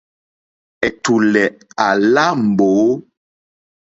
Ɛ̀tùlɛ̀ 0.87 1.45
à 1.85 1.87
lá 2.13 2.25
mbǒ. 2.47 2.67